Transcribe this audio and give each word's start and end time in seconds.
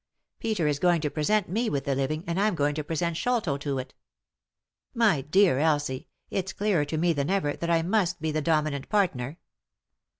Peter 0.39 0.65
is 0.65 0.79
going 0.79 0.99
to 0.99 1.11
present 1.11 1.47
me 1.47 1.69
with 1.69 1.83
the 1.83 1.93
living, 1.93 2.23
and 2.25 2.39
I'm 2.41 2.55
going 2.55 2.73
to 2.73 2.83
present 2.83 3.17
Sholto 3.17 3.57
to 3.59 3.77
it. 3.77 3.93
My 4.95 5.21
dear 5.21 5.59
Elsie, 5.59 6.07
it's 6.31 6.53
clearer 6.53 6.85
to 6.85 6.97
me 6.97 7.13
than 7.13 7.29
ever 7.29 7.53
that 7.57 7.69
I 7.69 7.83
must 7.83 8.19
be 8.19 8.31
the 8.31 8.41
dominant 8.41 8.89
partner. 8.89 9.37